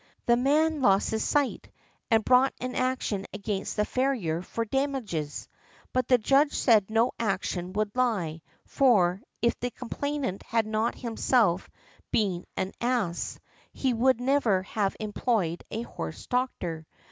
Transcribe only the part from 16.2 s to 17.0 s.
doctor.